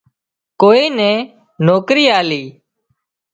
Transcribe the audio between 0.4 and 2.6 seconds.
ڪوئي نين نوڪرِي آلي